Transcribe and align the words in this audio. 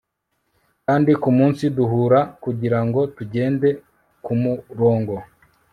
kandi 0.85 1.11
kumunsi 1.23 1.63
duhura 1.75 2.19
kugirango 2.43 2.99
tugende 3.15 3.69
kumurongo 4.25 5.15